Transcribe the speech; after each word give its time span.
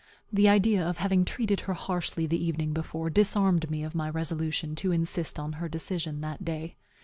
The 0.33 0.49
idea 0.49 0.83
of 0.83 0.97
having 0.97 1.25
treated 1.25 1.59
her 1.59 1.75
harshly 1.75 2.25
the 2.25 2.43
evening 2.43 2.73
before 2.73 3.11
disarmed 3.11 3.69
me 3.69 3.83
of 3.83 3.93
my 3.93 4.09
resolution 4.09 4.73
to 4.77 4.91
insist 4.91 5.37
on 5.37 5.53
her 5.61 5.69
decision 5.69 6.21
that 6.21 6.43
day. 6.43 6.75